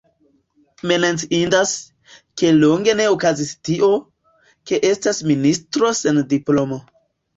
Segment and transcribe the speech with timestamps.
[0.91, 1.73] Menciindas,
[2.41, 3.91] ke longe ne okazis tio,
[4.71, 6.81] ke estas ministro sen diplomo.